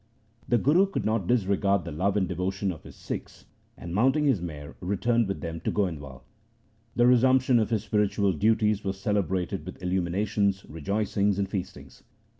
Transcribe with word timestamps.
The 0.49 0.57
Guru 0.57 0.87
could 0.87 1.05
not 1.05 1.27
disregard 1.27 1.85
the 1.85 1.91
love 1.91 2.17
and 2.17 2.27
devotion 2.27 2.71
of 2.71 2.81
his 2.81 2.95
Sikhs, 2.95 3.45
and 3.77 3.93
mounting 3.93 4.25
his 4.25 4.41
mare 4.41 4.75
returned 4.81 5.27
with 5.27 5.41
them 5.41 5.59
to 5.61 5.71
Goindwal. 5.71 6.23
The 6.95 7.05
resumption 7.05 7.59
of 7.59 7.69
his 7.69 7.83
spiritual 7.83 8.33
duties 8.33 8.83
was 8.83 8.99
celebrated 8.99 9.63
with 9.63 9.79
illuminations, 9.79 10.65
rejoicings, 10.67 11.37
and 11.37 11.47
f 11.47 11.53
eastings. 11.53 12.01